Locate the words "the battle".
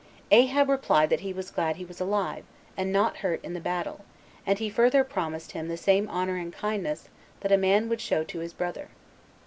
3.53-4.03